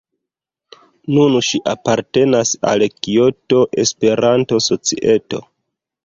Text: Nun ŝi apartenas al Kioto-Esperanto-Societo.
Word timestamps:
Nun 1.15 1.33
ŝi 1.47 1.59
apartenas 1.73 2.53
al 2.71 2.85
Kioto-Esperanto-Societo. 3.07 5.43